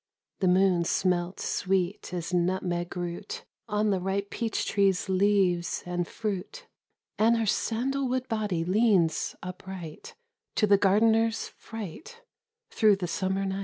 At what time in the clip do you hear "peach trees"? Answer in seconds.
4.31-5.07